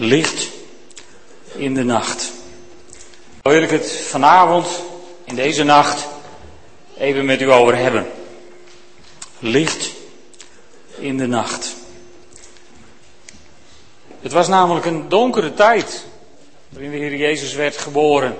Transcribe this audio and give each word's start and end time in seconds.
Licht 0.00 0.48
in 1.54 1.74
de 1.74 1.84
nacht. 1.84 2.32
Daar 3.42 3.52
wil 3.52 3.62
ik 3.62 3.70
het 3.70 3.92
vanavond, 3.92 4.82
in 5.24 5.34
deze 5.34 5.64
nacht, 5.64 6.08
even 6.98 7.24
met 7.24 7.40
u 7.40 7.52
over 7.52 7.76
hebben. 7.76 8.06
Licht 9.38 9.90
in 10.98 11.16
de 11.16 11.26
nacht. 11.26 11.74
Het 14.20 14.32
was 14.32 14.48
namelijk 14.48 14.86
een 14.86 15.08
donkere 15.08 15.54
tijd 15.54 16.04
waarin 16.68 16.90
de 16.90 16.96
Heer 16.96 17.16
Jezus 17.16 17.54
werd 17.54 17.76
geboren. 17.76 18.36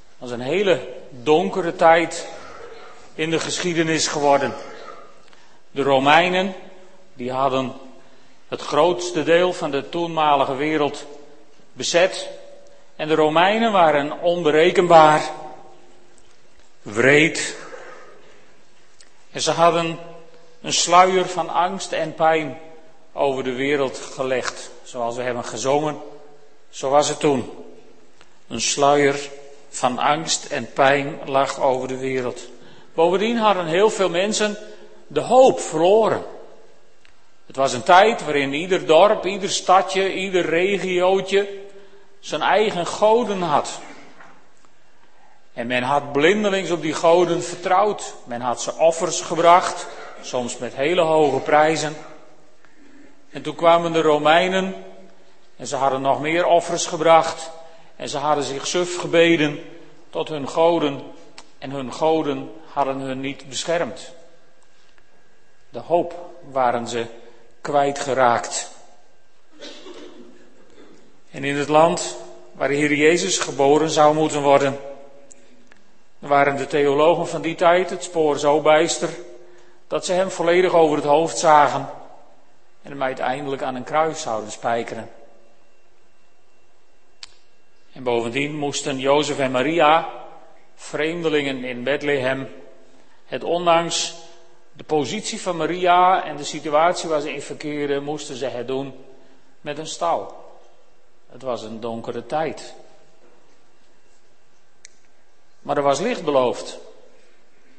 Het 0.00 0.18
was 0.18 0.30
een 0.30 0.40
hele 0.40 0.88
donkere 1.10 1.76
tijd 1.76 2.26
in 3.14 3.30
de 3.30 3.40
geschiedenis 3.40 4.06
geworden. 4.06 4.54
De 5.70 5.82
Romeinen, 5.82 6.54
die 7.14 7.32
hadden 7.32 7.72
het 8.48 8.60
grootste 8.60 9.22
deel 9.22 9.52
van 9.52 9.70
de 9.70 9.88
toenmalige 9.88 10.54
wereld 10.54 11.06
bezet. 11.72 12.28
En 12.96 13.08
de 13.08 13.14
Romeinen 13.14 13.72
waren 13.72 14.20
onberekenbaar, 14.20 15.30
wreed. 16.82 17.56
En 19.30 19.40
ze 19.40 19.50
hadden 19.50 19.98
een 20.62 20.72
sluier 20.72 21.26
van 21.26 21.48
angst 21.48 21.92
en 21.92 22.14
pijn 22.14 22.58
over 23.12 23.44
de 23.44 23.52
wereld 23.52 23.98
gelegd. 23.98 24.70
Zoals 24.82 25.16
we 25.16 25.22
hebben 25.22 25.44
gezongen, 25.44 25.96
zo 26.70 26.90
was 26.90 27.08
het 27.08 27.20
toen. 27.20 27.50
Een 28.48 28.60
sluier 28.60 29.30
van 29.68 29.98
angst 29.98 30.44
en 30.44 30.72
pijn 30.72 31.18
lag 31.24 31.60
over 31.60 31.88
de 31.88 31.96
wereld. 31.96 32.40
Bovendien 32.94 33.36
hadden 33.36 33.66
heel 33.66 33.90
veel 33.90 34.08
mensen 34.08 34.58
de 35.06 35.20
hoop 35.20 35.60
verloren. 35.60 36.24
Het 37.48 37.56
was 37.56 37.72
een 37.72 37.82
tijd 37.82 38.24
waarin 38.24 38.52
ieder 38.52 38.86
dorp, 38.86 39.26
ieder 39.26 39.50
stadje, 39.50 40.14
ieder 40.14 40.46
regiootje 40.46 41.48
zijn 42.20 42.42
eigen 42.42 42.86
goden 42.86 43.42
had. 43.42 43.80
En 45.52 45.66
men 45.66 45.82
had 45.82 46.12
blindelings 46.12 46.70
op 46.70 46.82
die 46.82 46.94
goden 46.94 47.42
vertrouwd. 47.42 48.14
Men 48.24 48.40
had 48.40 48.62
ze 48.62 48.74
offers 48.74 49.20
gebracht, 49.20 49.86
soms 50.22 50.58
met 50.58 50.74
hele 50.74 51.00
hoge 51.00 51.40
prijzen. 51.40 51.96
En 53.30 53.42
toen 53.42 53.54
kwamen 53.54 53.92
de 53.92 54.00
Romeinen 54.00 54.84
en 55.56 55.66
ze 55.66 55.76
hadden 55.76 56.00
nog 56.00 56.20
meer 56.20 56.46
offers 56.46 56.86
gebracht. 56.86 57.50
En 57.96 58.08
ze 58.08 58.18
hadden 58.18 58.44
zich 58.44 58.66
suf 58.66 58.98
gebeden 58.98 59.60
tot 60.10 60.28
hun 60.28 60.48
goden. 60.48 61.02
En 61.58 61.70
hun 61.70 61.92
goden 61.92 62.50
hadden 62.72 62.98
hun 62.98 63.20
niet 63.20 63.48
beschermd. 63.48 64.12
De 65.70 65.80
hoop 65.80 66.30
waren 66.50 66.88
ze 66.88 67.06
kwijtgeraakt. 67.68 68.70
En 71.30 71.44
in 71.44 71.56
het 71.56 71.68
land 71.68 72.16
waar 72.52 72.68
de 72.68 72.74
Heer 72.74 72.94
Jezus 72.94 73.38
geboren 73.38 73.90
zou 73.90 74.14
moeten 74.14 74.42
worden, 74.42 74.80
waren 76.18 76.56
de 76.56 76.66
theologen 76.66 77.28
van 77.28 77.42
die 77.42 77.54
tijd 77.54 77.90
het 77.90 78.04
spoor 78.04 78.38
zo 78.38 78.60
bijster 78.60 79.08
dat 79.86 80.04
ze 80.04 80.12
hem 80.12 80.30
volledig 80.30 80.72
over 80.72 80.96
het 80.96 81.06
hoofd 81.06 81.38
zagen 81.38 81.90
en 82.82 82.90
hem 82.90 83.02
uiteindelijk 83.02 83.62
aan 83.62 83.74
een 83.74 83.84
kruis 83.84 84.20
zouden 84.20 84.50
spijkeren. 84.50 85.10
En 87.92 88.02
bovendien 88.02 88.56
moesten 88.56 88.98
Jozef 88.98 89.38
en 89.38 89.50
Maria, 89.50 90.08
vreemdelingen 90.74 91.64
in 91.64 91.82
Bethlehem, 91.82 92.48
het 93.26 93.44
ondanks 93.44 94.14
de 94.78 94.84
positie 94.84 95.40
van 95.40 95.56
Maria 95.56 96.24
en 96.24 96.36
de 96.36 96.44
situatie 96.44 97.08
waar 97.08 97.20
ze 97.20 97.34
in 97.34 97.42
verkeerden, 97.42 98.02
moesten 98.02 98.36
ze 98.36 98.46
het 98.46 98.66
doen 98.66 98.94
met 99.60 99.78
een 99.78 99.86
stal. 99.86 100.34
Het 101.30 101.42
was 101.42 101.62
een 101.62 101.80
donkere 101.80 102.26
tijd. 102.26 102.74
Maar 105.60 105.76
er 105.76 105.82
was 105.82 106.00
licht 106.00 106.24
beloofd. 106.24 106.78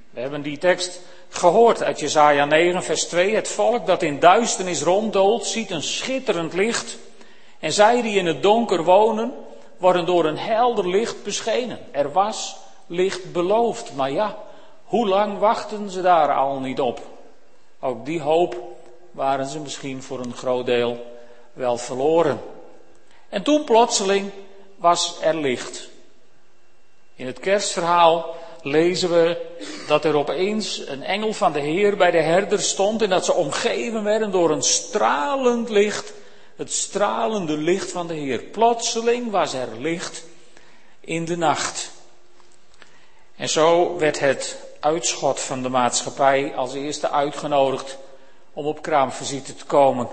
We 0.09 0.19
hebben 0.19 0.41
die 0.41 0.57
tekst 0.57 1.01
gehoord 1.29 1.83
uit 1.83 1.99
Jesaja 1.99 2.45
9, 2.45 2.83
vers 2.83 3.05
2. 3.05 3.35
Het 3.35 3.47
volk 3.47 3.85
dat 3.85 4.03
in 4.03 4.19
duisternis 4.19 4.81
ronddoolt, 4.81 5.45
ziet 5.45 5.71
een 5.71 5.83
schitterend 5.83 6.53
licht. 6.53 6.97
En 7.59 7.73
zij 7.73 8.01
die 8.01 8.17
in 8.17 8.25
het 8.25 8.43
donker 8.43 8.83
wonen, 8.83 9.33
worden 9.77 10.05
door 10.05 10.25
een 10.25 10.37
helder 10.37 10.89
licht 10.89 11.23
beschenen. 11.23 11.79
Er 11.91 12.11
was 12.11 12.57
licht 12.87 13.31
beloofd. 13.31 13.95
Maar 13.95 14.11
ja, 14.11 14.37
hoe 14.89 15.07
lang 15.07 15.37
wachten 15.37 15.89
ze 15.89 16.01
daar 16.01 16.33
al 16.33 16.59
niet 16.59 16.79
op? 16.79 16.99
Ook 17.79 18.05
die 18.05 18.21
hoop 18.21 18.77
waren 19.11 19.45
ze 19.45 19.59
misschien 19.59 20.03
voor 20.03 20.19
een 20.19 20.33
groot 20.33 20.65
deel 20.65 21.05
wel 21.53 21.77
verloren. 21.77 22.41
En 23.29 23.43
toen 23.43 23.63
plotseling 23.63 24.31
was 24.75 25.17
er 25.21 25.35
licht. 25.35 25.89
In 27.15 27.25
het 27.25 27.39
kerstverhaal 27.39 28.35
lezen 28.61 29.09
we 29.09 29.45
dat 29.87 30.05
er 30.05 30.15
opeens 30.15 30.87
een 30.87 31.03
engel 31.03 31.33
van 31.33 31.51
de 31.51 31.59
Heer 31.59 31.97
bij 31.97 32.11
de 32.11 32.21
herder 32.21 32.61
stond 32.61 33.01
en 33.01 33.09
dat 33.09 33.25
ze 33.25 33.33
omgeven 33.33 34.03
werden 34.03 34.31
door 34.31 34.51
een 34.51 34.63
stralend 34.63 35.69
licht, 35.69 36.13
het 36.55 36.71
stralende 36.71 37.57
licht 37.57 37.91
van 37.91 38.07
de 38.07 38.13
Heer. 38.13 38.39
Plotseling 38.39 39.31
was 39.31 39.53
er 39.53 39.67
licht 39.79 40.23
in 40.99 41.25
de 41.25 41.37
nacht. 41.37 41.91
En 43.35 43.49
zo 43.49 43.97
werd 43.97 44.19
het 44.19 44.67
uitschot 44.79 45.39
van 45.39 45.61
de 45.61 45.69
maatschappij 45.69 46.55
als 46.55 46.73
eerste 46.73 47.09
uitgenodigd 47.09 47.97
om 48.53 48.65
op 48.65 48.81
kraamvisite 48.81 49.55
te 49.55 49.65
komen. 49.65 50.07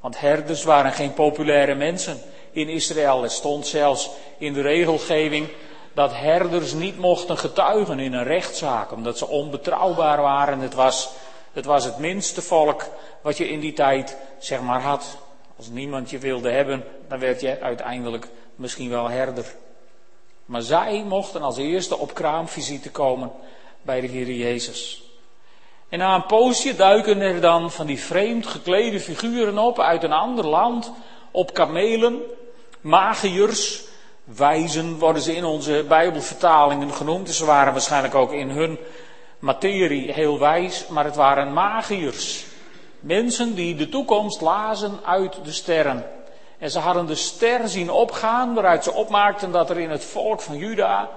Want 0.00 0.20
herders 0.20 0.64
waren 0.64 0.92
geen 0.92 1.14
populaire 1.14 1.74
mensen 1.74 2.20
in 2.50 2.68
Israël. 2.68 3.22
Het 3.22 3.32
stond 3.32 3.66
zelfs 3.66 4.10
in 4.38 4.52
de 4.52 4.60
regelgeving 4.60 5.48
dat 5.92 6.12
herders 6.14 6.72
niet 6.72 6.98
mochten 6.98 7.38
getuigen 7.38 7.98
in 7.98 8.12
een 8.12 8.24
rechtszaak, 8.24 8.92
omdat 8.92 9.18
ze 9.18 9.28
onbetrouwbaar 9.28 10.22
waren. 10.22 10.58
Het 10.58 10.74
was, 10.74 11.10
het 11.52 11.64
was 11.64 11.84
het 11.84 11.98
minste 11.98 12.42
volk 12.42 12.84
wat 13.20 13.36
je 13.36 13.48
in 13.48 13.60
die 13.60 13.72
tijd, 13.72 14.16
zeg 14.38 14.60
maar, 14.60 14.80
had. 14.80 15.16
Als 15.56 15.68
niemand 15.68 16.10
je 16.10 16.18
wilde 16.18 16.50
hebben, 16.50 16.84
dan 17.08 17.18
werd 17.18 17.40
je 17.40 17.60
uiteindelijk 17.60 18.28
misschien 18.56 18.90
wel 18.90 19.08
herder. 19.08 19.44
Maar 20.44 20.62
zij 20.62 21.04
mochten 21.08 21.42
als 21.42 21.56
eerste 21.56 21.98
op 21.98 22.14
kraamvisite 22.14 22.90
komen 22.90 23.32
bij 23.84 24.00
de 24.00 24.06
Heer 24.06 24.30
Jezus. 24.30 25.02
En 25.88 25.98
na 25.98 26.14
een 26.14 26.26
poosje 26.26 26.76
duiken 26.76 27.20
er 27.20 27.40
dan 27.40 27.70
van 27.70 27.86
die 27.86 27.98
vreemd 27.98 28.46
geklede 28.46 29.00
figuren 29.00 29.58
op 29.58 29.80
uit 29.80 30.02
een 30.02 30.12
ander 30.12 30.46
land, 30.46 30.92
op 31.30 31.54
kamelen, 31.54 32.20
magiërs, 32.80 33.84
wijzen 34.24 34.98
worden 34.98 35.22
ze 35.22 35.36
in 35.36 35.44
onze 35.44 35.84
Bijbelvertalingen 35.88 36.92
genoemd. 36.92 37.30
Ze 37.30 37.44
waren 37.44 37.72
waarschijnlijk 37.72 38.14
ook 38.14 38.32
in 38.32 38.48
hun 38.48 38.78
materie 39.38 40.12
heel 40.12 40.38
wijs, 40.38 40.86
maar 40.86 41.04
het 41.04 41.16
waren 41.16 41.52
magiërs. 41.52 42.44
Mensen 43.00 43.54
die 43.54 43.74
de 43.74 43.88
toekomst 43.88 44.40
lazen 44.40 44.98
uit 45.04 45.44
de 45.44 45.52
sterren. 45.52 46.06
En 46.58 46.70
ze 46.70 46.78
hadden 46.78 47.06
de 47.06 47.14
ster 47.14 47.68
zien 47.68 47.90
opgaan, 47.90 48.54
waaruit 48.54 48.84
ze 48.84 48.92
opmaakten 48.92 49.52
dat 49.52 49.70
er 49.70 49.78
in 49.78 49.90
het 49.90 50.04
volk 50.04 50.40
van 50.40 50.56
Juda 50.56 51.08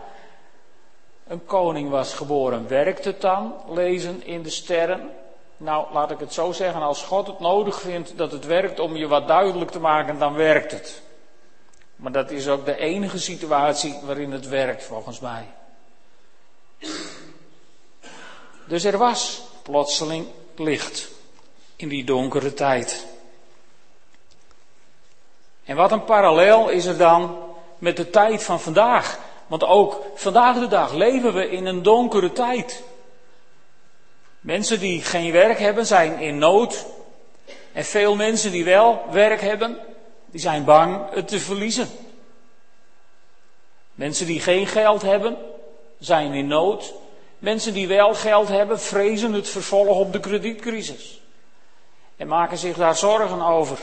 een 1.28 1.46
koning 1.46 1.90
was 1.90 2.14
geboren. 2.14 2.68
Werkt 2.68 3.06
het 3.06 3.22
dan, 3.22 3.54
lezen 3.70 4.26
in 4.26 4.44
de 4.44 4.50
sterren? 4.50 5.10
Nou, 5.58 5.94
laat 5.94 6.12
ik 6.12 6.20
het 6.20 6.34
zo 6.34 6.52
zeggen, 6.52 6.82
als 6.82 7.04
God 7.04 7.28
het 7.28 7.40
nodig 7.40 7.80
vindt 7.80 8.18
dat 8.18 8.32
het 8.32 8.46
werkt 8.46 8.80
om 8.80 8.96
je 8.96 9.08
wat 9.08 9.28
duidelijk 9.28 9.72
te 9.72 9.80
maken, 9.80 10.20
dan 10.20 10.34
werkt 10.34 10.72
het. 10.72 11.02
Maar 11.96 12.12
dat 12.12 12.32
is 12.32 12.48
ook 12.48 12.66
de 12.66 12.78
enige 12.78 13.20
situatie 13.20 14.00
waarin 14.04 14.32
het 14.32 14.48
werkt, 14.48 14.84
volgens 14.84 15.20
mij. 15.20 15.46
Dus 18.68 18.84
er 18.84 18.98
was 18.98 19.42
plotseling 19.64 20.28
licht 20.56 21.10
in 21.76 21.88
die 21.88 22.04
donkere 22.04 22.54
tijd. 22.54 23.06
En 25.64 25.76
wat 25.76 25.92
een 25.92 26.04
parallel 26.04 26.70
is 26.70 26.86
er 26.86 26.98
dan 26.98 27.38
met 27.78 27.98
de 27.98 28.10
tijd 28.10 28.44
van 28.44 28.60
vandaag. 28.60 29.20
Want 29.48 29.64
ook 29.64 30.06
vandaag 30.16 30.60
de 30.60 30.68
dag 30.68 30.94
leven 30.94 31.34
we 31.34 31.50
in 31.50 31.66
een 31.66 31.84
donkere 31.84 32.32
tijd. 32.32 32.84
Mensen 34.40 34.80
die 34.80 35.02
geen 35.02 35.32
werk 35.32 35.60
hebben 35.60 35.86
zijn 35.86 36.20
in 36.20 36.38
nood. 36.38 36.86
En 37.74 37.86
veel 37.86 38.16
mensen 38.16 38.52
die 38.52 38.64
wel 38.64 39.02
werk 39.12 39.42
hebben, 39.42 39.80
die 40.26 40.42
zijn 40.42 40.64
bang 40.64 41.14
het 41.14 41.28
te 41.28 41.40
verliezen. 41.40 41.90
Mensen 43.94 44.26
die 44.26 44.40
geen 44.40 44.68
geld 44.68 45.02
hebben, 45.02 45.38
zijn 46.00 46.34
in 46.34 46.48
nood. 46.48 46.94
Mensen 47.40 47.74
die 47.74 47.88
wel 47.88 48.14
geld 48.14 48.48
hebben, 48.48 48.80
vrezen 48.80 49.34
het 49.34 49.50
vervolg 49.50 49.98
op 49.98 50.14
de 50.14 50.20
kredietcrisis. 50.20 51.22
En 52.16 52.28
maken 52.28 52.58
zich 52.58 52.78
daar 52.78 52.96
zorgen 52.96 53.42
over. 53.42 53.80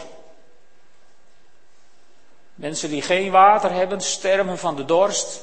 Mensen 2.55 2.90
die 2.90 3.02
geen 3.02 3.31
water 3.31 3.72
hebben, 3.72 4.00
sterven 4.00 4.58
van 4.58 4.76
de 4.76 4.84
dorst. 4.84 5.43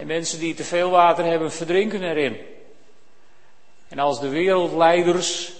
En 0.00 0.06
mensen 0.06 0.38
die 0.38 0.54
te 0.54 0.64
veel 0.64 0.90
water 0.90 1.24
hebben, 1.24 1.52
verdrinken 1.52 2.02
erin. 2.02 2.36
En 3.88 3.98
als 3.98 4.20
de 4.20 4.28
wereldleiders 4.28 5.52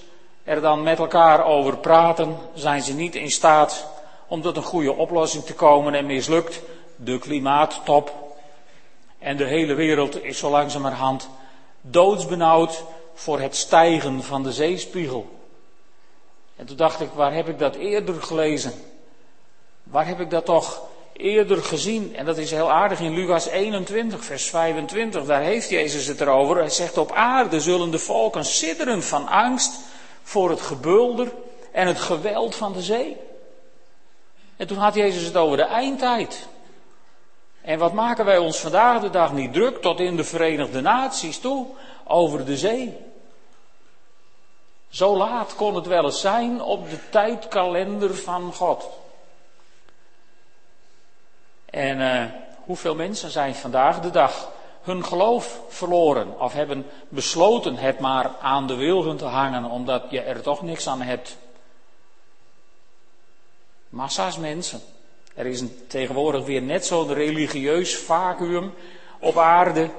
er 0.45 0.61
dan 0.61 0.83
met 0.83 0.99
elkaar 0.99 1.45
over 1.45 1.77
praten, 1.77 2.37
zijn 2.55 2.83
ze 2.83 2.95
niet 2.95 3.15
in 3.15 3.31
staat 3.31 3.87
om 4.27 4.43
tot 4.43 4.57
een 4.57 4.63
goede 4.63 4.93
oplossing 4.93 5.45
te 5.45 5.55
komen 5.55 5.95
en 5.95 6.07
mislukt 6.07 6.61
de 6.97 7.19
klimaattop. 7.19 8.13
En 9.19 9.37
de 9.37 9.45
hele 9.45 9.75
wereld 9.75 10.23
is 10.23 10.39
zo 10.39 10.51
langzamerhand 10.51 11.29
doodsbenauwd 11.81 12.85
voor 13.15 13.41
het 13.41 13.57
stijgen 13.57 14.23
van 14.23 14.43
de 14.43 14.53
zeespiegel. 14.53 15.29
En 16.57 16.67
toen 16.67 16.77
dacht 16.77 17.01
ik, 17.01 17.11
waar 17.15 17.35
heb 17.35 17.49
ik 17.49 17.59
dat 17.59 17.75
eerder 17.75 18.23
gelezen? 18.23 18.73
Waar 19.83 20.07
heb 20.07 20.21
ik 20.21 20.31
dat 20.31 20.45
toch 20.45 20.89
eerder 21.21 21.63
gezien? 21.63 22.17
En 22.17 22.25
dat 22.25 22.39
is 22.39 22.51
heel 22.51 22.71
aardig 22.71 23.01
in 23.01 23.15
Lucas 23.15 23.47
21, 23.47 24.25
vers 24.25 24.51
25. 24.51 25.25
Daar 25.25 25.43
heeft 25.43 25.69
Jezus 25.69 26.07
het 26.07 26.21
erover. 26.21 26.57
Hij 26.57 26.69
zegt, 26.69 26.99
op 26.99 27.13
aarde 27.13 27.61
zullen 27.61 27.91
de 27.91 27.99
volken 27.99 28.45
sidderen 28.45 29.03
van 29.03 29.29
angst 29.29 29.73
voor 30.23 30.51
het 30.51 30.61
gebulder 30.61 31.33
en 31.73 31.87
het 31.87 32.01
geweld 32.01 32.55
van 32.55 32.73
de 32.73 32.83
zee. 32.83 33.17
En 34.57 34.67
toen 34.67 34.79
had 34.79 34.95
Jezus 34.95 35.25
het 35.25 35.37
over 35.37 35.57
de 35.57 35.63
eindtijd. 35.63 36.49
En 37.61 37.79
wat 37.79 37.93
maken 37.93 38.25
wij 38.25 38.39
ons 38.39 38.59
vandaag 38.59 39.01
de 39.01 39.11
dag 39.11 39.33
niet 39.33 39.53
druk 39.53 39.83
tot 39.83 40.01
in 40.01 40.17
de 40.17 40.25
Verenigde 40.25 40.81
Naties 40.81 41.39
toe 41.39 41.67
over 42.05 42.45
de 42.45 42.57
zee? 42.57 42.97
Zo 44.89 45.17
laat 45.17 45.55
kon 45.55 45.75
het 45.75 45.87
wel 45.87 46.05
eens 46.05 46.21
zijn 46.21 46.63
op 46.63 46.91
de 46.91 46.99
tijdkalender 47.11 48.17
van 48.17 48.53
God. 48.55 49.00
En 51.71 52.01
uh, 52.01 52.25
hoeveel 52.65 52.95
mensen 52.95 53.31
zijn 53.31 53.55
vandaag 53.55 54.01
de 54.01 54.11
dag 54.11 54.53
hun 54.83 55.05
geloof 55.05 55.61
verloren 55.69 56.41
of 56.41 56.53
hebben 56.53 56.87
besloten 57.09 57.77
het 57.77 57.99
maar 57.99 58.31
aan 58.41 58.67
de 58.67 58.75
wilgen 58.75 59.17
te 59.17 59.25
hangen 59.25 59.65
omdat 59.65 60.03
je 60.11 60.21
er 60.21 60.43
toch 60.43 60.63
niks 60.63 60.87
aan 60.87 61.03
hebt. 61.03 61.37
Massa's 63.89 64.39
mensen. 64.39 64.81
Er 65.35 65.47
is 65.47 65.63
tegenwoordig 65.89 66.45
weer 66.45 66.63
net 66.63 66.87
zo'n 66.87 67.13
religieus 67.13 67.97
vacuüm 67.97 68.75
op 69.21 69.39
aarde 69.39 69.91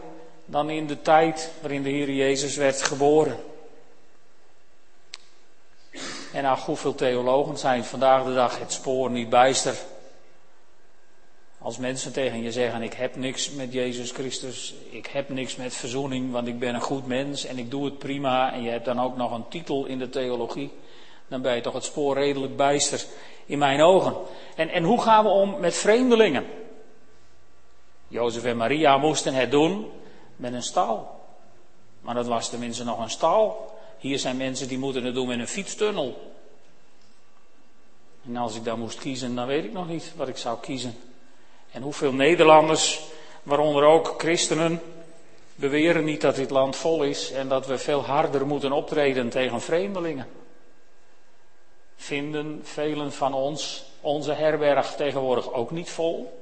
dan 0.45 0.69
in 0.69 0.88
de 0.88 1.01
tijd 1.01 1.51
waarin 1.62 1.83
de 1.83 1.89
Heer 1.89 2.12
Jezus 2.12 2.56
werd 2.56 2.81
geboren. 2.81 3.39
En 6.33 6.57
hoeveel 6.65 6.95
theologen 6.95 7.57
zijn 7.57 7.83
vandaag 7.83 8.24
de 8.24 8.33
dag 8.33 8.59
het 8.59 8.71
spoor 8.71 9.09
niet 9.09 9.29
bijster. 9.29 9.75
Als 11.71 11.79
mensen 11.79 12.13
tegen 12.13 12.41
je 12.41 12.51
zeggen: 12.51 12.81
Ik 12.81 12.94
heb 12.94 13.15
niks 13.15 13.51
met 13.51 13.73
Jezus 13.73 14.12
Christus, 14.12 14.73
ik 14.89 15.06
heb 15.06 15.29
niks 15.29 15.56
met 15.56 15.75
verzoening, 15.75 16.31
want 16.31 16.47
ik 16.47 16.59
ben 16.59 16.75
een 16.75 16.81
goed 16.81 17.07
mens 17.07 17.45
en 17.45 17.57
ik 17.57 17.71
doe 17.71 17.85
het 17.85 17.97
prima. 17.97 18.53
En 18.53 18.62
je 18.62 18.69
hebt 18.69 18.85
dan 18.85 19.00
ook 19.00 19.18
nog 19.18 19.31
een 19.31 19.47
titel 19.47 19.85
in 19.85 20.00
de 20.00 20.09
theologie. 20.09 20.71
Dan 21.27 21.41
ben 21.41 21.56
je 21.56 21.62
toch 21.62 21.73
het 21.73 21.83
spoor 21.83 22.15
redelijk 22.15 22.56
bijster 22.56 23.06
in 23.45 23.57
mijn 23.57 23.81
ogen. 23.81 24.15
En, 24.56 24.69
en 24.69 24.83
hoe 24.83 25.01
gaan 25.01 25.23
we 25.23 25.29
om 25.29 25.59
met 25.59 25.75
vreemdelingen? 25.75 26.45
Jozef 28.07 28.44
en 28.44 28.57
Maria 28.57 28.97
moesten 28.97 29.33
het 29.33 29.51
doen 29.51 29.91
met 30.35 30.53
een 30.53 30.63
stal. 30.63 31.19
Maar 32.01 32.15
dat 32.15 32.27
was 32.27 32.50
tenminste 32.50 32.83
nog 32.83 33.00
een 33.00 33.09
stal. 33.09 33.74
Hier 34.00 34.19
zijn 34.19 34.38
mensen 34.38 34.67
die 34.67 34.79
moeten 34.79 35.03
het 35.03 35.13
doen 35.13 35.27
met 35.27 35.39
een 35.39 35.47
fietstunnel. 35.47 36.33
En 38.25 38.38
als 38.38 38.56
ik 38.56 38.63
dan 38.63 38.79
moest 38.79 39.00
kiezen, 39.00 39.35
dan 39.35 39.47
weet 39.47 39.63
ik 39.63 39.74
nog 39.74 39.88
niet 39.88 40.13
wat 40.15 40.27
ik 40.27 40.38
zou 40.38 40.59
kiezen. 40.59 40.95
En 41.71 41.81
hoeveel 41.81 42.13
Nederlanders, 42.13 43.01
waaronder 43.44 43.83
ook 43.83 44.13
christenen, 44.18 44.81
beweren 45.56 46.03
niet 46.03 46.21
dat 46.21 46.35
dit 46.35 46.50
land 46.50 46.75
vol 46.75 47.03
is 47.03 47.31
en 47.31 47.47
dat 47.47 47.68
we 47.68 47.77
veel 47.77 48.06
harder 48.06 48.47
moeten 48.47 48.71
optreden 48.71 49.29
tegen 49.29 49.62
vreemdelingen. 49.62 50.27
Vinden 51.95 52.59
velen 52.63 53.13
van 53.13 53.33
ons 53.33 53.83
onze 54.01 54.33
herberg 54.33 54.95
tegenwoordig 54.95 55.53
ook 55.53 55.71
niet 55.71 55.89
vol? 55.89 56.39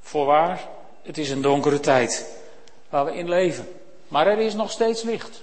Voorwaar, 0.00 0.68
het 1.02 1.18
is 1.18 1.30
een 1.30 1.42
donkere 1.42 1.80
tijd 1.80 2.40
waar 2.88 3.04
we 3.04 3.14
in 3.14 3.28
leven. 3.28 3.68
Maar 4.08 4.26
er 4.26 4.38
is 4.38 4.54
nog 4.54 4.70
steeds 4.70 5.02
licht. 5.02 5.42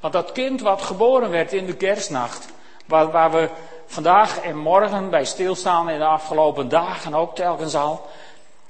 Want 0.00 0.12
dat 0.12 0.32
kind 0.32 0.60
wat 0.60 0.82
geboren 0.82 1.30
werd 1.30 1.52
in 1.52 1.66
de 1.66 1.76
kerstnacht, 1.76 2.48
waar, 2.86 3.10
waar 3.10 3.30
we 3.30 3.48
vandaag 3.88 4.40
en 4.40 4.56
morgen 4.56 5.10
bij 5.10 5.24
stilstaan 5.24 5.88
en 5.88 5.98
de 5.98 6.04
afgelopen 6.04 6.68
dagen 6.68 7.14
ook 7.14 7.34
telkens 7.34 7.74
al. 7.74 8.06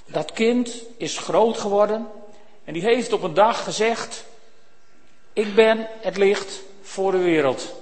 Dat 0.04 0.32
kind 0.32 0.82
is 0.96 1.18
groot 1.18 1.58
geworden 1.58 2.08
en 2.64 2.72
die 2.72 2.82
heeft 2.82 3.12
op 3.12 3.22
een 3.22 3.34
dag 3.34 3.64
gezegd: 3.64 4.24
Ik 5.32 5.54
ben 5.54 5.88
het 6.00 6.16
licht 6.16 6.62
voor 6.82 7.12
de 7.12 7.18
wereld. 7.18 7.74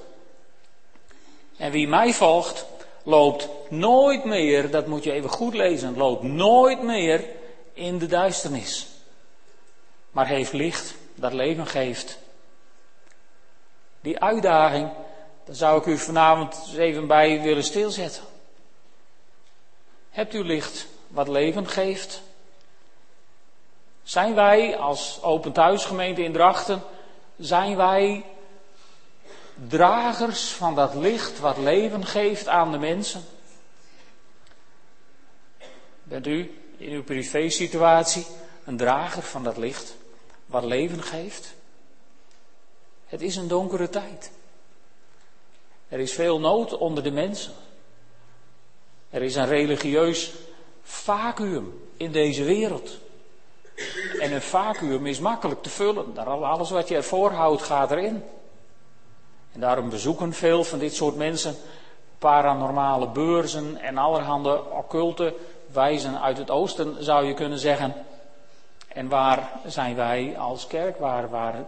En 1.56 1.70
wie 1.70 1.88
mij 1.88 2.12
volgt, 2.12 2.66
loopt 3.02 3.48
nooit 3.68 4.24
meer, 4.24 4.70
dat 4.70 4.86
moet 4.86 5.04
je 5.04 5.12
even 5.12 5.30
goed 5.30 5.54
lezen, 5.54 5.96
loopt 5.96 6.22
nooit 6.22 6.82
meer 6.82 7.24
in 7.72 7.98
de 7.98 8.06
duisternis. 8.06 8.86
Maar 10.10 10.26
heeft 10.26 10.52
licht 10.52 10.94
dat 11.14 11.32
leven 11.32 11.66
geeft. 11.66 12.18
Die 14.00 14.20
uitdaging 14.20 14.90
dan 15.46 15.54
zou 15.54 15.80
ik 15.80 15.86
u 15.86 15.98
vanavond 15.98 16.72
even 16.76 17.06
bij 17.06 17.42
willen 17.42 17.64
stilzetten. 17.64 18.22
Hebt 20.10 20.34
u 20.34 20.44
licht 20.44 20.86
wat 21.08 21.28
leven 21.28 21.68
geeft? 21.68 22.22
Zijn 24.02 24.34
wij 24.34 24.76
als 24.76 25.22
Open 25.22 25.52
Thuisgemeente 25.52 26.22
in 26.22 26.32
Drachten, 26.32 26.82
zijn 27.36 27.76
wij 27.76 28.24
dragers 29.68 30.48
van 30.48 30.74
dat 30.74 30.94
licht 30.94 31.38
wat 31.38 31.56
leven 31.56 32.06
geeft 32.06 32.48
aan 32.48 32.72
de 32.72 32.78
mensen? 32.78 33.24
Bent 36.02 36.26
u 36.26 36.60
in 36.76 36.92
uw 36.92 37.04
privésituatie 37.04 38.26
een 38.64 38.76
drager 38.76 39.22
van 39.22 39.44
dat 39.44 39.56
licht 39.56 39.96
wat 40.46 40.64
leven 40.64 41.02
geeft? 41.02 41.54
Het 43.06 43.20
is 43.20 43.36
een 43.36 43.48
donkere 43.48 43.88
tijd. 43.88 44.30
Er 45.88 45.98
is 45.98 46.12
veel 46.12 46.40
nood 46.40 46.78
onder 46.78 47.02
de 47.02 47.10
mensen. 47.10 47.52
Er 49.10 49.22
is 49.22 49.34
een 49.34 49.46
religieus 49.46 50.32
vacuüm 50.82 51.88
in 51.96 52.12
deze 52.12 52.44
wereld. 52.44 52.98
En 54.20 54.32
een 54.32 54.42
vacuüm 54.42 55.06
is 55.06 55.18
makkelijk 55.18 55.62
te 55.62 55.70
vullen. 55.70 56.18
Alles 56.26 56.70
wat 56.70 56.88
je 56.88 56.96
ervoor 56.96 57.30
houdt 57.30 57.62
gaat 57.62 57.90
erin. 57.90 58.22
En 59.52 59.60
daarom 59.60 59.90
bezoeken 59.90 60.32
veel 60.32 60.64
van 60.64 60.78
dit 60.78 60.94
soort 60.94 61.16
mensen 61.16 61.56
paranormale 62.18 63.08
beurzen 63.08 63.76
en 63.76 63.98
allerhande 63.98 64.64
occulte 64.70 65.34
wijzen 65.72 66.20
uit 66.20 66.38
het 66.38 66.50
oosten, 66.50 67.04
zou 67.04 67.26
je 67.26 67.34
kunnen 67.34 67.58
zeggen. 67.58 67.94
En 68.88 69.08
waar 69.08 69.50
zijn 69.66 69.94
wij 69.94 70.38
als 70.38 70.66
kerk? 70.66 70.98
Waar, 70.98 71.30
waar, 71.30 71.64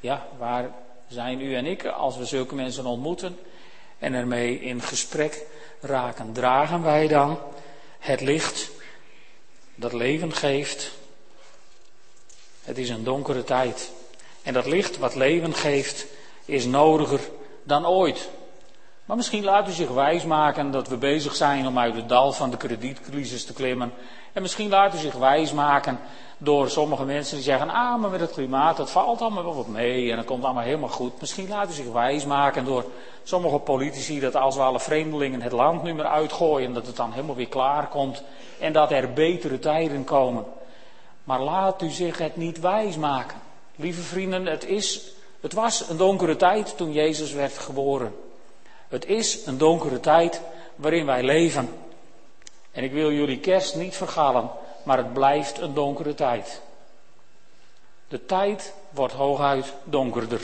ja, 0.00 0.26
waar 0.38 0.70
zijn 1.12 1.40
u 1.40 1.54
en 1.54 1.66
ik, 1.66 1.84
als 1.84 2.16
we 2.16 2.24
zulke 2.24 2.54
mensen 2.54 2.86
ontmoeten 2.86 3.38
en 3.98 4.14
ermee 4.14 4.60
in 4.60 4.80
gesprek 4.80 5.44
raken, 5.80 6.32
dragen 6.32 6.82
wij 6.82 7.08
dan 7.08 7.38
het 7.98 8.20
licht 8.20 8.70
dat 9.74 9.92
leven 9.92 10.32
geeft. 10.32 10.90
Het 12.62 12.78
is 12.78 12.88
een 12.88 13.04
donkere 13.04 13.44
tijd. 13.44 13.90
En 14.42 14.52
dat 14.52 14.66
licht 14.66 14.98
wat 14.98 15.14
leven 15.14 15.54
geeft, 15.54 16.06
is 16.44 16.64
nodiger 16.64 17.20
dan 17.62 17.86
ooit. 17.86 18.28
Maar 19.12 19.20
misschien 19.20 19.44
laat 19.44 19.68
u 19.68 19.72
zich 19.72 19.88
wijsmaken 19.88 20.70
dat 20.70 20.88
we 20.88 20.96
bezig 20.96 21.34
zijn 21.34 21.66
om 21.66 21.78
uit 21.78 21.94
het 21.94 22.08
dal 22.08 22.32
van 22.32 22.50
de 22.50 22.56
kredietcrisis 22.56 23.44
te 23.44 23.52
klimmen. 23.52 23.92
En 24.32 24.42
misschien 24.42 24.68
laat 24.68 24.94
u 24.94 24.98
zich 24.98 25.14
wijsmaken 25.14 25.98
door 26.38 26.70
sommige 26.70 27.04
mensen 27.04 27.34
die 27.34 27.44
zeggen, 27.44 27.70
ah, 27.70 28.00
maar 28.00 28.10
met 28.10 28.20
het 28.20 28.32
klimaat, 28.32 28.76
dat 28.76 28.90
valt 28.90 29.20
allemaal 29.20 29.44
wel 29.44 29.54
wat 29.54 29.66
mee 29.66 30.10
en 30.10 30.16
dat 30.16 30.24
komt 30.24 30.44
allemaal 30.44 30.62
helemaal 30.62 30.88
goed. 30.88 31.20
Misschien 31.20 31.48
laten 31.48 31.74
zich 31.74 31.92
wijsmaken 31.92 32.64
door 32.64 32.84
sommige 33.22 33.58
politici 33.58 34.20
dat 34.20 34.36
als 34.36 34.56
we 34.56 34.62
alle 34.62 34.80
vreemdelingen 34.80 35.42
het 35.42 35.52
land 35.52 35.82
nu 35.82 35.94
maar 35.94 36.06
uitgooien, 36.06 36.72
dat 36.72 36.86
het 36.86 36.96
dan 36.96 37.12
helemaal 37.12 37.36
weer 37.36 37.48
klaar 37.48 37.88
komt 37.88 38.22
en 38.60 38.72
dat 38.72 38.90
er 38.90 39.12
betere 39.12 39.58
tijden 39.58 40.04
komen. 40.04 40.44
Maar 41.24 41.40
laat 41.40 41.82
u 41.82 41.90
zich 41.90 42.18
het 42.18 42.36
niet 42.36 42.60
wijsmaken. 42.60 43.38
Lieve 43.76 44.02
vrienden, 44.02 44.46
het, 44.46 44.64
is, 44.64 45.00
het 45.40 45.52
was 45.52 45.88
een 45.88 45.96
donkere 45.96 46.36
tijd 46.36 46.76
toen 46.76 46.92
Jezus 46.92 47.32
werd 47.32 47.58
geboren. 47.58 48.30
Het 48.92 49.06
is 49.06 49.46
een 49.46 49.58
donkere 49.58 50.00
tijd 50.00 50.40
waarin 50.76 51.06
wij 51.06 51.22
leven. 51.22 51.68
En 52.72 52.84
ik 52.84 52.92
wil 52.92 53.12
jullie 53.12 53.38
kerst 53.38 53.76
niet 53.76 53.96
vergalen 53.96 54.50
maar 54.82 54.96
het 54.96 55.12
blijft 55.12 55.58
een 55.58 55.74
donkere 55.74 56.14
tijd. 56.14 56.60
De 58.08 58.26
tijd 58.26 58.74
wordt 58.90 59.14
hooguit 59.14 59.74
donkerder. 59.84 60.40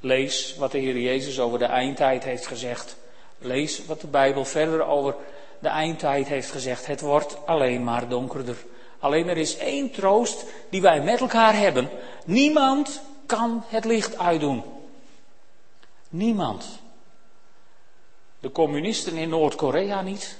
Lees 0.00 0.56
wat 0.56 0.72
de 0.72 0.78
Heer 0.78 0.98
Jezus 0.98 1.40
over 1.40 1.58
de 1.58 1.64
eindtijd 1.64 2.24
heeft 2.24 2.46
gezegd. 2.46 2.96
Lees 3.38 3.86
wat 3.86 4.00
de 4.00 4.06
Bijbel 4.06 4.44
verder 4.44 4.84
over 4.84 5.14
de 5.58 5.68
eindtijd 5.68 6.28
heeft 6.28 6.50
gezegd. 6.50 6.86
Het 6.86 7.00
wordt 7.00 7.36
alleen 7.46 7.84
maar 7.84 8.08
donkerder. 8.08 8.56
Alleen 8.98 9.28
er 9.28 9.36
is 9.36 9.56
één 9.56 9.90
troost 9.90 10.44
die 10.68 10.82
wij 10.82 11.00
met 11.00 11.20
elkaar 11.20 11.56
hebben. 11.56 11.88
Niemand 12.24 13.02
kan 13.26 13.62
het 13.66 13.84
licht 13.84 14.18
uitdoen. 14.18 14.62
Niemand. 16.08 16.81
De 18.42 18.52
communisten 18.52 19.16
in 19.16 19.28
Noord-Korea 19.28 20.00
niet. 20.00 20.36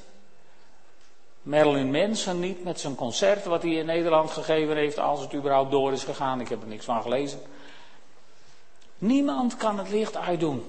Marilyn 1.43 1.91
Manson 1.91 2.41
niet 2.41 2.65
met 2.65 2.81
zijn 2.81 2.95
concert 2.95 3.45
wat 3.45 3.63
hij 3.63 3.73
in 3.73 3.87
Nederland 3.87 4.31
gegeven 4.31 4.77
heeft, 4.77 4.99
als 4.99 5.21
het 5.21 5.35
überhaupt 5.35 5.71
door 5.71 5.93
is 5.93 6.03
gegaan. 6.03 6.41
Ik 6.41 6.49
heb 6.49 6.63
er 6.63 6.69
niks 6.69 6.85
van 6.85 7.03
gelezen. 7.03 7.41
Niemand 8.99 9.57
kan 9.57 9.79
het 9.79 9.91
licht 9.91 10.17
uitdoen. 10.17 10.65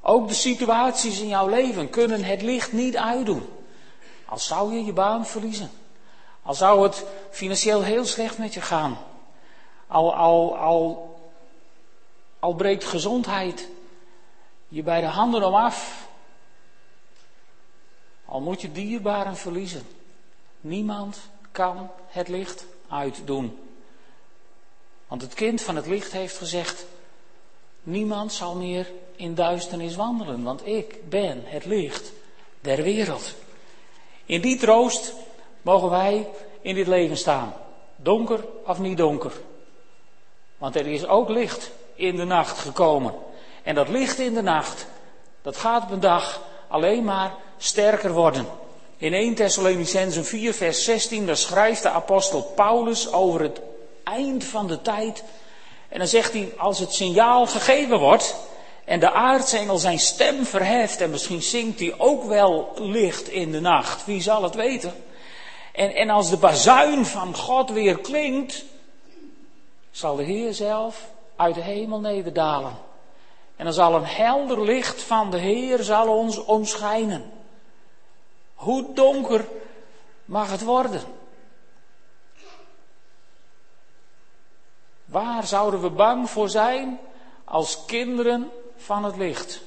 Ook 0.00 0.28
de 0.28 0.34
situaties 0.34 1.20
in 1.20 1.28
jouw 1.28 1.48
leven 1.48 1.90
kunnen 1.90 2.24
het 2.24 2.42
licht 2.42 2.72
niet 2.72 2.96
uitdoen. 2.96 3.48
Al 4.24 4.38
zou 4.38 4.74
je 4.74 4.84
je 4.84 4.92
baan 4.92 5.26
verliezen. 5.26 5.70
Al 6.42 6.54
zou 6.54 6.82
het 6.82 7.04
financieel 7.30 7.82
heel 7.82 8.04
slecht 8.04 8.38
met 8.38 8.54
je 8.54 8.60
gaan. 8.60 8.98
Al, 9.86 10.14
al, 10.14 10.56
al, 10.56 11.16
al 12.38 12.54
breekt 12.54 12.84
gezondheid 12.84 13.68
je 14.68 14.82
bij 14.82 15.00
de 15.00 15.06
handen 15.06 15.44
om 15.44 15.54
af. 15.54 16.08
Al 18.24 18.40
moet 18.40 18.60
je 18.60 18.72
dierbaren 18.72 19.36
verliezen. 19.36 19.86
Niemand 20.60 21.20
kan 21.50 21.90
het 22.06 22.28
licht 22.28 22.66
uitdoen. 22.88 23.58
Want 25.06 25.22
het 25.22 25.34
kind 25.34 25.62
van 25.62 25.76
het 25.76 25.86
licht 25.86 26.12
heeft 26.12 26.36
gezegd: 26.36 26.86
Niemand 27.82 28.32
zal 28.32 28.54
meer 28.54 28.90
in 29.16 29.34
duisternis 29.34 29.96
wandelen, 29.96 30.42
want 30.42 30.66
ik 30.66 31.08
ben 31.08 31.42
het 31.44 31.64
licht 31.64 32.12
der 32.60 32.82
wereld. 32.82 33.34
In 34.24 34.40
die 34.40 34.58
troost 34.58 35.14
mogen 35.62 35.90
wij 35.90 36.28
in 36.60 36.74
dit 36.74 36.86
leven 36.86 37.16
staan. 37.16 37.54
Donker 37.96 38.44
of 38.64 38.78
niet 38.78 38.96
donker. 38.96 39.32
Want 40.58 40.76
er 40.76 40.86
is 40.86 41.06
ook 41.06 41.28
licht 41.28 41.70
in 41.94 42.16
de 42.16 42.24
nacht 42.24 42.58
gekomen. 42.58 43.14
En 43.66 43.74
dat 43.74 43.88
licht 43.88 44.18
in 44.18 44.34
de 44.34 44.42
nacht, 44.42 44.86
dat 45.42 45.56
gaat 45.56 45.82
op 45.82 45.90
een 45.90 46.00
dag 46.00 46.40
alleen 46.68 47.04
maar 47.04 47.34
sterker 47.56 48.12
worden. 48.12 48.46
In 48.96 49.12
1 49.12 49.34
Thessalonicenzen 49.34 50.24
4 50.24 50.54
vers 50.54 50.84
16, 50.84 51.26
daar 51.26 51.36
schrijft 51.36 51.82
de 51.82 51.88
apostel 51.88 52.42
Paulus 52.42 53.12
over 53.12 53.40
het 53.40 53.60
eind 54.04 54.44
van 54.44 54.66
de 54.66 54.82
tijd. 54.82 55.24
En 55.88 55.98
dan 55.98 56.06
zegt 56.08 56.32
hij, 56.32 56.52
als 56.56 56.78
het 56.78 56.92
signaal 56.94 57.46
gegeven 57.46 57.98
wordt 57.98 58.36
en 58.84 59.00
de 59.00 59.12
aartsengel 59.12 59.78
zijn 59.78 59.98
stem 59.98 60.44
verheft 60.44 61.00
en 61.00 61.10
misschien 61.10 61.42
zingt 61.42 61.78
hij 61.78 61.94
ook 61.98 62.24
wel 62.24 62.72
licht 62.76 63.28
in 63.28 63.52
de 63.52 63.60
nacht, 63.60 64.04
wie 64.04 64.22
zal 64.22 64.42
het 64.42 64.54
weten? 64.54 64.94
En, 65.72 65.94
en 65.94 66.10
als 66.10 66.30
de 66.30 66.36
bazuin 66.36 67.06
van 67.06 67.36
God 67.36 67.70
weer 67.70 67.98
klinkt, 67.98 68.64
zal 69.90 70.16
de 70.16 70.24
Heer 70.24 70.54
zelf 70.54 71.08
uit 71.36 71.54
de 71.54 71.62
hemel 71.62 72.00
nederdalen. 72.00 72.85
En 73.56 73.64
dan 73.64 73.72
zal 73.72 73.94
een 73.94 74.04
helder 74.04 74.64
licht 74.64 75.02
van 75.02 75.30
de 75.30 75.38
Heer 75.38 75.82
zal 75.82 76.08
ons 76.08 76.44
omschijnen. 76.44 77.30
Hoe 78.54 78.92
donker 78.94 79.48
mag 80.24 80.50
het 80.50 80.62
worden? 80.62 81.00
Waar 85.04 85.46
zouden 85.46 85.80
we 85.80 85.90
bang 85.90 86.30
voor 86.30 86.48
zijn 86.48 86.98
als 87.44 87.84
kinderen 87.84 88.50
van 88.76 89.04
het 89.04 89.16
licht? 89.16 89.62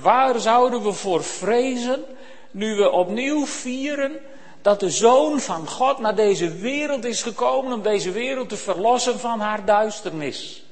Waar 0.00 0.40
zouden 0.40 0.82
we 0.82 0.92
voor 0.92 1.24
vrezen 1.24 2.04
nu 2.50 2.76
we 2.76 2.90
opnieuw 2.90 3.46
vieren 3.46 4.20
dat 4.62 4.80
de 4.80 4.90
Zoon 4.90 5.40
van 5.40 5.68
God 5.68 5.98
naar 5.98 6.14
deze 6.14 6.54
wereld 6.54 7.04
is 7.04 7.22
gekomen 7.22 7.72
om 7.72 7.82
deze 7.82 8.10
wereld 8.10 8.48
te 8.48 8.56
verlossen 8.56 9.18
van 9.18 9.40
haar 9.40 9.64
duisternis? 9.64 10.63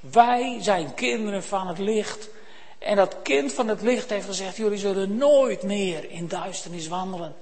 Wij 0.00 0.58
zijn 0.60 0.94
kinderen 0.94 1.42
van 1.42 1.66
het 1.66 1.78
licht. 1.78 2.28
En 2.78 2.96
dat 2.96 3.16
kind 3.22 3.52
van 3.52 3.68
het 3.68 3.82
licht 3.82 4.10
heeft 4.10 4.26
gezegd: 4.26 4.56
Jullie 4.56 4.78
zullen 4.78 5.16
nooit 5.16 5.62
meer 5.62 6.10
in 6.10 6.28
duisternis 6.28 6.88
wandelen. 6.88 7.36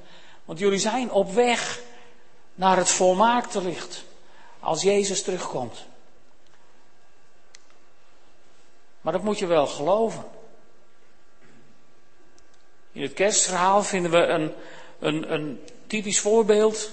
Want 0.44 0.58
jullie 0.58 0.78
zijn 0.78 1.10
op 1.10 1.32
weg 1.32 1.80
naar 2.54 2.76
het 2.76 2.90
volmaakte 2.90 3.62
licht. 3.62 4.04
Als 4.60 4.82
Jezus 4.82 5.22
terugkomt. 5.22 5.84
Maar 9.00 9.12
dat 9.12 9.22
moet 9.22 9.38
je 9.38 9.46
wel 9.46 9.66
geloven. 9.66 10.24
In 12.92 13.02
het 13.02 13.12
kerstverhaal 13.12 13.82
vinden 13.82 14.10
we 14.10 14.18
een, 14.18 14.52
een, 14.98 15.32
een 15.32 15.64
typisch 15.86 16.20
voorbeeld 16.20 16.90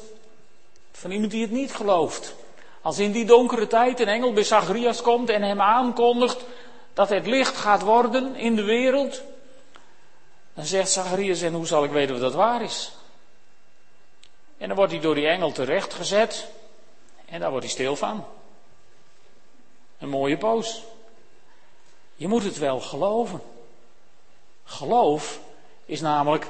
van 0.91 1.12
iemand 1.12 1.32
die 1.32 1.41
het 1.41 1.51
niet 1.51 1.74
gelooft. 1.74 2.36
Als 2.84 3.00
in 3.00 3.12
die 3.12 3.25
donkere 3.25 3.68
tijd 3.68 4.00
een 4.00 4.08
engel 4.08 4.34
bij 4.34 4.44
Zacharias 4.44 5.02
komt 5.02 5.30
en 5.30 5.42
hem 5.42 5.62
aankondigt 5.62 6.46
dat 6.94 7.10
het 7.10 7.25
licht 7.25 7.58
gaat 7.58 7.82
worden 7.82 8.36
in 8.36 8.56
de 8.56 8.63
wereld, 8.63 9.22
dan 10.54 10.66
zegt 10.66 10.92
Zacharias, 10.92 11.42
en 11.42 11.54
hoe 11.54 11.68
zal 11.68 11.84
ik 11.84 11.92
weten 11.92 12.16
of 12.16 12.22
dat 12.22 12.34
waar 12.34 12.62
is? 12.62 12.92
En 14.58 14.68
dan 14.68 14.78
wordt 14.78 14.92
hij 14.92 15.02
door 15.02 15.16
die 15.16 15.28
engel 15.28 15.52
terechtgezet 15.52 16.48
en 17.25 17.40
daar 17.40 17.50
wordt 17.50 17.66
hij 17.66 17.74
stil 17.74 17.96
van. 17.96 18.25
Een 20.00 20.10
mooie 20.10 20.38
poos. 20.38 20.84
Je 22.16 22.28
moet 22.28 22.44
het 22.44 22.58
wel 22.58 22.80
geloven. 22.80 23.42
Geloof 24.63 25.40
is 25.86 26.02
namelijk 26.02 26.48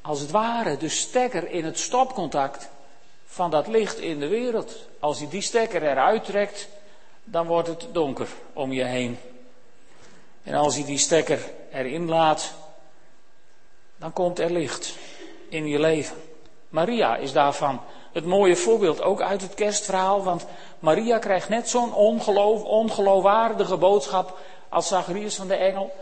als 0.00 0.20
het 0.20 0.30
ware 0.30 0.76
de 0.76 0.88
stekker 0.88 1.50
in 1.50 1.64
het 1.64 1.78
stopcontact 1.78 2.68
van 3.34 3.50
dat 3.50 3.66
licht 3.66 3.98
in 3.98 4.18
de 4.18 4.28
wereld. 4.28 4.88
Als 5.00 5.18
hij 5.18 5.28
die 5.28 5.40
stekker 5.40 5.82
eruit 5.82 6.24
trekt, 6.24 6.68
dan 7.24 7.46
wordt 7.46 7.68
het 7.68 7.86
donker 7.92 8.28
om 8.52 8.72
je 8.72 8.84
heen. 8.84 9.18
En 10.42 10.54
als 10.54 10.74
hij 10.74 10.84
die 10.84 10.98
stekker 10.98 11.38
erin 11.72 12.08
laat, 12.08 12.54
dan 13.96 14.12
komt 14.12 14.38
er 14.38 14.50
licht 14.50 14.96
in 15.48 15.66
je 15.66 15.78
leven. 15.78 16.16
Maria 16.68 17.16
is 17.16 17.32
daarvan 17.32 17.80
het 18.12 18.24
mooie 18.24 18.56
voorbeeld, 18.56 19.02
ook 19.02 19.20
uit 19.20 19.40
het 19.40 19.54
kerstverhaal, 19.54 20.22
want 20.22 20.46
Maria 20.78 21.18
krijgt 21.18 21.48
net 21.48 21.68
zo'n 21.68 21.94
ongeloof, 21.94 22.62
ongeloofwaardige 22.62 23.76
boodschap 23.76 24.38
als 24.68 24.88
Zacharias 24.88 25.34
van 25.34 25.48
de 25.48 25.56
engel. 25.56 25.92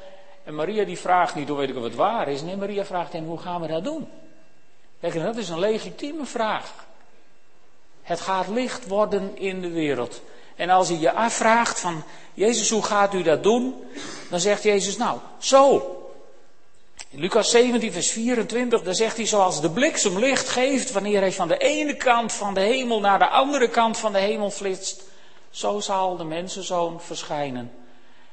En 0.45 0.55
Maria 0.55 0.85
die 0.85 0.99
vraagt 0.99 1.35
niet, 1.35 1.49
hoe 1.49 1.59
weet 1.59 1.69
ik 1.69 1.77
of 1.77 1.83
het 1.83 1.95
waar 1.95 2.29
is. 2.29 2.43
Nee, 2.43 2.57
Maria 2.57 2.85
vraagt 2.85 3.13
hem, 3.13 3.27
hoe 3.27 3.39
gaan 3.39 3.61
we 3.61 3.67
dat 3.67 3.85
doen? 3.85 4.09
Kijk, 5.01 5.15
dat 5.15 5.37
is 5.37 5.49
een 5.49 5.59
legitieme 5.59 6.25
vraag. 6.25 6.91
Het 8.03 8.21
gaat 8.21 8.49
licht 8.49 8.87
worden 8.87 9.39
in 9.39 9.61
de 9.61 9.71
wereld. 9.71 10.21
En 10.57 10.71
als 10.71 10.89
je 10.89 10.99
je 10.99 11.13
afvraagt 11.13 11.81
van, 11.81 12.03
Jezus, 12.35 12.71
hoe 12.71 12.83
gaat 12.83 13.15
u 13.15 13.23
dat 13.23 13.43
doen? 13.43 13.85
Dan 14.31 14.41
zegt 14.41 14.63
Jezus, 14.63 14.97
nou, 14.97 15.19
zo. 15.39 15.97
In 17.09 17.21
Lucas 17.21 17.51
17, 17.51 17.93
vers 17.93 18.11
24, 18.11 18.83
daar 18.83 18.95
zegt 18.95 19.17
hij, 19.17 19.27
zoals 19.27 19.61
de 19.61 19.71
bliksem 19.71 20.19
licht 20.19 20.49
geeft 20.49 20.93
wanneer 20.93 21.21
hij 21.21 21.33
van 21.33 21.49
de 21.49 21.59
ene 21.59 21.97
kant 21.97 22.33
van 22.33 22.55
de 22.55 22.61
hemel 22.61 23.01
naar 23.01 23.19
de 23.19 23.29
andere 23.29 23.69
kant 23.69 23.99
van 23.99 24.13
de 24.13 24.19
hemel 24.19 24.51
flitst, 24.51 25.03
zo 25.51 25.81
zal 25.81 26.17
de 26.17 26.25
mensenzoon 26.25 27.01
verschijnen. 27.01 27.73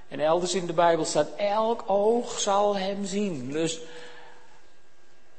En 0.07 0.19
elders 0.19 0.53
in 0.53 0.65
de 0.65 0.73
Bijbel 0.73 1.05
staat, 1.05 1.27
elk 1.37 1.83
oog 1.87 2.39
zal 2.39 2.77
hem 2.77 3.05
zien. 3.05 3.51
Dus 3.51 3.79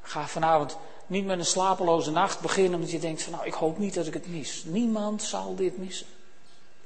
ga 0.03 0.27
vanavond 0.27 0.77
niet 1.11 1.27
met 1.27 1.39
een 1.39 1.45
slapeloze 1.45 2.11
nacht 2.11 2.41
beginnen 2.41 2.75
omdat 2.75 2.91
je 2.91 2.99
denkt 2.99 3.23
van 3.23 3.33
nou 3.33 3.47
ik 3.47 3.53
hoop 3.53 3.79
niet 3.79 3.95
dat 3.95 4.07
ik 4.07 4.15
het 4.15 4.29
mis. 4.29 4.63
Niemand 4.67 5.23
zal 5.23 5.55
dit 5.55 5.79
missen. 5.79 6.07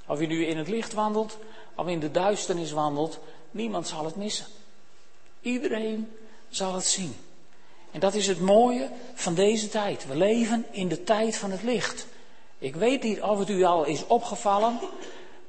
Of 0.07 0.21
je 0.21 0.27
nu 0.27 0.47
in 0.47 0.59
het 0.59 0.69
licht 0.69 0.93
wandelt 0.93 1.39
of 1.75 1.87
in 1.87 2.01
de 2.01 2.11
duisternis 2.11 2.73
wandelt, 2.73 3.19
niemand 3.51 3.89
zal 3.89 4.05
het 4.05 4.17
missen. 4.17 4.47
Iedereen 5.41 6.13
zal 6.49 6.75
het 6.75 6.85
zien. 6.85 7.17
En 7.91 8.01
dat 8.01 8.15
is 8.15 8.27
het 8.27 8.41
mooie 8.41 8.91
van 9.15 9.35
deze 9.35 9.69
tijd. 9.69 10.07
We 10.07 10.17
leven 10.17 10.67
in 10.71 10.89
de 10.89 11.05
tijd 11.05 11.37
van 11.37 11.51
het 11.51 11.63
licht. 11.63 12.07
Ik 12.59 12.75
weet 12.75 13.03
niet 13.03 13.23
of 13.23 13.39
het 13.39 13.49
u 13.49 13.63
al 13.63 13.85
is 13.85 14.07
opgevallen, 14.07 14.79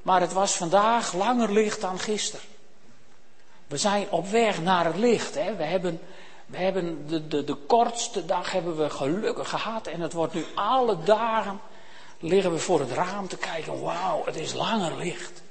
maar 0.02 0.22
het 0.22 0.34
was 0.34 0.56
vandaag 0.56 1.14
langer 1.14 1.52
licht 1.52 1.82
dan 1.82 2.00
gisteren. 2.00 2.46
We 3.68 3.78
zijn 3.78 4.10
op 4.10 4.28
weg 4.28 4.62
naar 4.62 4.86
het 4.86 4.98
licht. 4.98 5.36
Hè? 5.36 5.56
We 5.56 5.64
hebben 5.64 6.00
we 6.46 6.58
hebben 6.58 7.08
de, 7.08 7.28
de, 7.28 7.44
de 7.44 7.56
kortste 7.56 8.26
dag 8.26 8.52
hebben 8.52 8.78
we 8.78 8.90
gelukkig 8.90 9.50
gehad. 9.50 9.88
En 9.88 10.02
het 10.02 10.14
wordt 10.14 10.34
nu 10.34 10.46
alle 10.56 10.98
dagen 11.04 11.60
liggen 12.20 12.52
we 12.52 12.60
voor 12.60 12.80
het 12.80 12.92
raam 12.92 13.28
te 13.28 13.38
kijken. 13.38 13.82
Wauw, 13.82 14.22
het 14.26 14.36
is 14.36 14.54
langer 14.54 14.98
licht. 14.98 15.42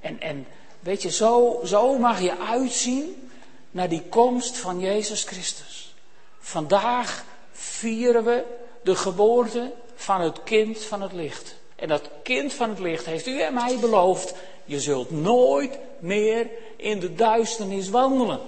En, 0.00 0.20
en 0.20 0.46
weet 0.80 1.02
je, 1.02 1.10
zo, 1.10 1.60
zo 1.64 1.98
mag 1.98 2.20
je 2.20 2.38
uitzien 2.38 3.30
naar 3.70 3.88
die 3.88 4.02
komst 4.02 4.56
van 4.56 4.80
Jezus 4.80 5.24
Christus. 5.24 5.94
Vandaag 6.38 7.24
vieren 7.52 8.24
we 8.24 8.44
de 8.82 8.96
geboorte 8.96 9.72
van 9.94 10.20
het 10.20 10.42
kind 10.42 10.78
van 10.78 11.02
het 11.02 11.12
licht. 11.12 11.54
En 11.76 11.88
dat 11.88 12.10
kind 12.22 12.52
van 12.52 12.68
het 12.68 12.78
licht 12.78 13.06
heeft 13.06 13.26
u 13.26 13.40
en 13.40 13.54
mij 13.54 13.78
beloofd. 13.78 14.34
Je 14.64 14.80
zult 14.80 15.10
nooit 15.10 15.78
meer 15.98 16.50
in 16.76 17.00
de 17.00 17.14
duisternis 17.14 17.88
wandelen. 17.88 18.40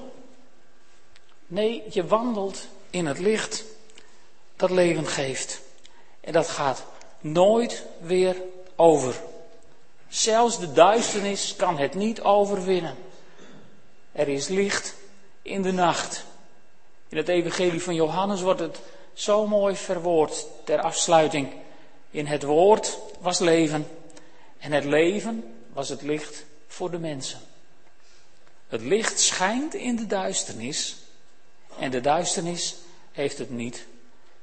Nee, 1.50 1.82
je 1.90 2.06
wandelt 2.06 2.66
in 2.90 3.06
het 3.06 3.18
licht 3.18 3.64
dat 4.56 4.70
leven 4.70 5.06
geeft. 5.06 5.60
En 6.20 6.32
dat 6.32 6.48
gaat 6.48 6.84
nooit 7.20 7.84
weer 8.00 8.36
over. 8.76 9.20
Zelfs 10.08 10.58
de 10.58 10.72
duisternis 10.72 11.56
kan 11.56 11.78
het 11.78 11.94
niet 11.94 12.20
overwinnen. 12.20 12.96
Er 14.12 14.28
is 14.28 14.48
licht 14.48 14.94
in 15.42 15.62
de 15.62 15.72
nacht. 15.72 16.24
In 17.08 17.16
het 17.16 17.28
evangelie 17.28 17.82
van 17.82 17.94
Johannes 17.94 18.40
wordt 18.40 18.60
het 18.60 18.78
zo 19.12 19.46
mooi 19.46 19.76
verwoord 19.76 20.46
ter 20.64 20.80
afsluiting. 20.80 21.52
In 22.10 22.26
het 22.26 22.42
woord 22.42 22.98
was 23.20 23.38
leven 23.38 23.88
en 24.58 24.72
het 24.72 24.84
leven 24.84 25.56
was 25.72 25.88
het 25.88 26.02
licht 26.02 26.44
voor 26.66 26.90
de 26.90 26.98
mensen. 26.98 27.40
Het 28.68 28.80
licht 28.80 29.20
schijnt 29.20 29.74
in 29.74 29.96
de 29.96 30.06
duisternis 30.06 30.96
en 31.78 31.90
de 31.90 32.00
duisternis 32.00 32.76
heeft 33.12 33.38
het 33.38 33.50
niet 33.50 33.86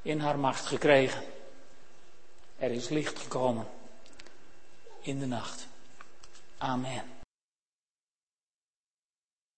in 0.01 0.19
haar 0.19 0.39
macht 0.39 0.65
gekregen. 0.65 1.23
Er 2.57 2.71
is 2.71 2.89
licht 2.89 3.19
gekomen 3.19 3.67
in 5.01 5.19
de 5.19 5.25
nacht. 5.25 5.67
Amen. 6.57 7.14